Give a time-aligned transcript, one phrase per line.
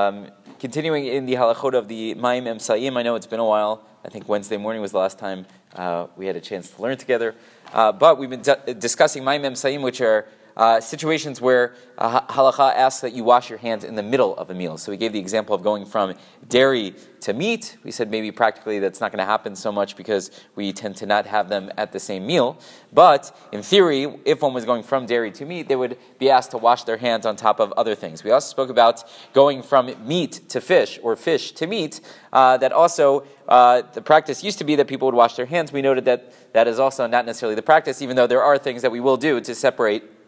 [0.00, 3.84] Um, continuing in the halachot of the Maim Emsaim, I know it's been a while.
[4.02, 6.96] I think Wednesday morning was the last time uh, we had a chance to learn
[6.96, 7.34] together.
[7.70, 10.26] Uh, but we've been d- discussing Maim Emsaim, which are
[10.60, 14.50] uh, situations where uh, halacha asks that you wash your hands in the middle of
[14.50, 14.76] a meal.
[14.76, 16.14] So we gave the example of going from
[16.50, 17.78] dairy to meat.
[17.82, 21.06] We said maybe practically that's not going to happen so much because we tend to
[21.06, 22.58] not have them at the same meal.
[22.92, 26.50] But in theory, if one was going from dairy to meat, they would be asked
[26.50, 28.22] to wash their hands on top of other things.
[28.22, 32.02] We also spoke about going from meat to fish or fish to meat.
[32.34, 35.72] Uh, that also uh, the practice used to be that people would wash their hands.
[35.72, 38.82] We noted that that is also not necessarily the practice, even though there are things
[38.82, 40.19] that we will do to separate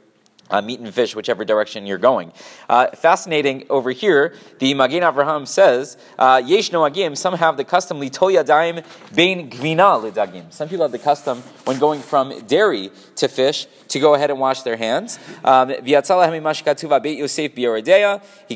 [0.51, 2.33] uh, meat and fish, whichever direction you're going.
[2.69, 8.01] Uh, fascinating over here, the Magen Avraham says, uh, Yesh noagim, some have the custom,
[8.01, 8.85] litol yadayim
[9.15, 10.53] bein gvina lidagim.
[10.53, 14.39] Some people have the custom, when going from dairy to fish, to go ahead and
[14.39, 15.19] wash their hands.
[15.45, 15.77] Um, he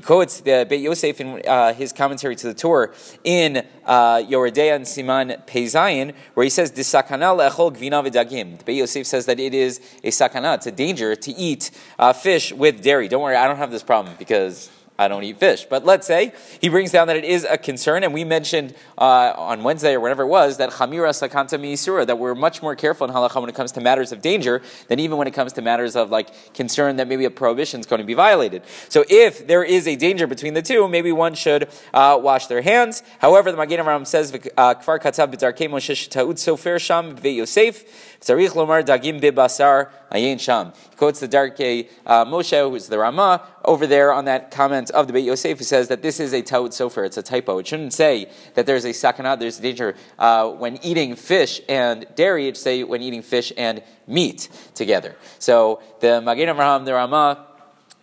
[0.00, 2.92] quotes the Beit Yosef in uh, his commentary to the Torah
[3.24, 8.58] in uh, and Siman Pezayin, where he says, Disakana le'echol gvina v'dagim.
[8.58, 12.12] The Beit Yosef says that it is a sakana, it's a danger to eat uh,
[12.12, 13.08] fish with dairy.
[13.08, 15.66] Don't worry, I don't have this problem because I don't eat fish.
[15.68, 19.32] But let's say he brings down that it is a concern, and we mentioned uh,
[19.36, 23.06] on Wednesday or whenever it was that chamira sakanta miisura, that we're much more careful
[23.06, 25.62] in halacha when it comes to matters of danger than even when it comes to
[25.62, 28.62] matters of like concern that maybe a prohibition is going to be violated.
[28.88, 32.62] So if there is a danger between the two, maybe one should uh, wash their
[32.62, 33.02] hands.
[33.18, 37.84] However, the Magen Avraham says uh, kfar katav b'darkei moshe ta'ud sofer sham Yosef
[38.20, 40.72] tzarich lomar dagim bibasar ayin sham.
[40.90, 45.06] He quotes the Darkei uh, Moshe, who's the Rama, over there on that comment of
[45.06, 47.58] the Beit Yosef, who says that this is a ta'ud sofer, it's a typo.
[47.58, 52.06] It shouldn't say that there's a sakana, there's a danger uh, when eating fish and
[52.14, 55.16] dairy, it should say when eating fish and meat together.
[55.38, 57.46] So the Magen Avraham, the Rama,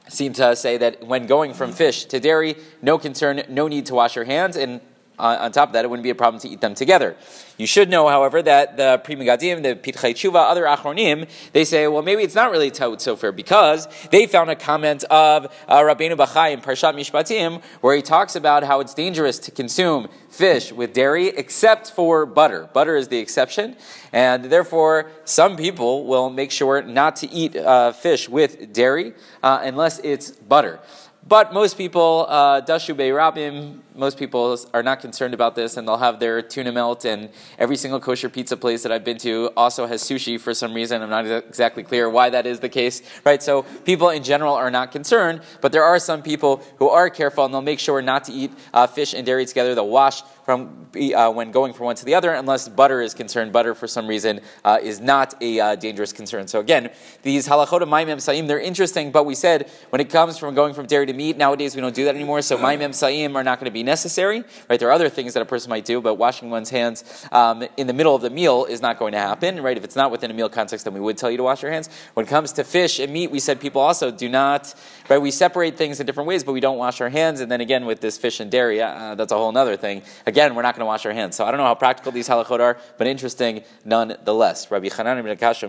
[0.10, 3.96] seem to say that when going from fish to dairy, no concern, no need to
[3.96, 4.82] wash your hands, and
[5.20, 7.16] on top of that, it wouldn't be a problem to eat them together.
[7.58, 11.88] You should know, however, that the Pri Megadim, the Pitchei Tshuva, other Achronim, they say,
[11.88, 16.18] well, maybe it's not really Ta'ut Sofer because they found a comment of uh, Rabbeinu
[16.18, 20.94] Bachai in Parshat Mishpatim where he talks about how it's dangerous to consume fish with
[20.94, 22.68] dairy except for butter.
[22.74, 23.76] Butter is the exception,
[24.12, 29.14] and therefore some people will make sure not to eat uh, fish with dairy
[29.44, 30.80] uh, unless it's butter.
[31.26, 35.98] But most people, uh, Dashu Rabim, most people are not concerned about this, and they'll
[35.98, 37.06] have their tuna melt.
[37.06, 40.74] And every single kosher pizza place that I've been to also has sushi for some
[40.74, 41.02] reason.
[41.02, 43.42] I'm not exactly clear why that is the case, right?
[43.42, 47.46] So people in general are not concerned, but there are some people who are careful,
[47.46, 49.76] and they'll make sure not to eat uh, fish and dairy together.
[49.76, 53.54] They'll wash from uh, when going from one to the other, unless butter is concerned.
[53.54, 56.48] Butter, for some reason, uh, is not a uh, dangerous concern.
[56.48, 56.90] So again,
[57.22, 60.74] these halachot of Maim Emsaim, they're interesting, but we said when it comes from going
[60.74, 62.42] from dairy to meat, nowadays we don't do that anymore.
[62.42, 64.80] So Maim Emsaim are not going to be necessary, right?
[64.80, 67.88] There are other things that a person might do, but washing one's hands um, in
[67.88, 69.78] the middle of the meal is not going to happen, right?
[69.78, 71.72] If it's not within a meal context, then we would tell you to wash your
[71.72, 71.90] hands.
[72.14, 74.74] When it comes to fish and meat, we said people also do not,
[75.10, 75.20] right?
[75.20, 77.40] We separate things in different ways, but we don't wash our hands.
[77.40, 80.02] And then again, with this fish and dairy, uh, that's a whole other thing.
[80.26, 81.36] Again, we're not going to wash our hands.
[81.36, 84.72] So I don't know how practical these halachot are, but interesting nonetheless.
[84.72, 85.64] Rabbi ibn Akash